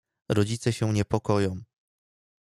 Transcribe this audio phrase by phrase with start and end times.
[0.29, 1.61] Rodzice się niepokoją.